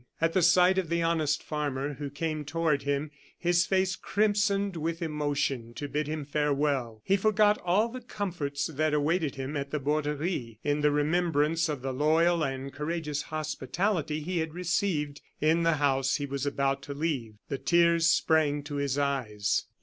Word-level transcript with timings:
At 0.19 0.33
the 0.33 0.41
sight 0.41 0.79
of 0.79 0.89
the 0.89 1.03
honest 1.03 1.43
farmer, 1.43 1.93
who 1.93 2.09
came 2.09 2.43
toward 2.43 2.81
him, 2.81 3.11
his 3.37 3.67
face 3.67 3.95
crimsoned 3.95 4.75
with 4.75 4.99
emotion 4.99 5.75
to 5.75 5.87
bid 5.87 6.07
him 6.07 6.25
farewell, 6.25 7.01
he 7.05 7.15
forgot 7.15 7.61
all 7.63 7.87
the 7.87 8.01
comforts 8.01 8.65
that 8.65 8.95
awaited 8.95 9.35
him 9.35 9.55
at 9.55 9.69
the 9.69 9.77
Borderie, 9.79 10.57
in 10.63 10.81
the 10.81 10.89
remembrance 10.89 11.69
of 11.69 11.83
the 11.83 11.93
loyal 11.93 12.43
and 12.43 12.73
courageous 12.73 13.21
hospitality 13.21 14.21
he 14.21 14.39
had 14.39 14.55
received 14.55 15.21
in 15.39 15.61
the 15.61 15.73
house 15.73 16.15
he 16.15 16.25
was 16.25 16.47
about 16.47 16.81
to 16.81 16.95
leave. 16.95 17.35
The 17.49 17.59
tears 17.59 18.07
sprang 18.07 18.63
to 18.63 18.77
his 18.77 18.97
eyes. 18.97 19.65